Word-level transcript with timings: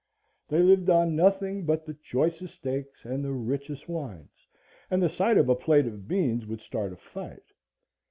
They 0.47 0.63
lived 0.63 0.89
on 0.89 1.15
nothing 1.15 1.63
but 1.63 1.85
the 1.85 1.93
choicest 1.93 2.55
steaks 2.55 3.05
and 3.05 3.23
the 3.23 3.33
richest 3.33 3.87
wines, 3.87 4.47
and 4.89 4.99
the 4.99 5.09
sight 5.09 5.37
of 5.37 5.47
a 5.47 5.53
plate 5.53 5.85
of 5.85 6.07
beans 6.07 6.47
would 6.47 6.61
start 6.61 6.91
a 6.91 6.95
fight. 6.95 7.53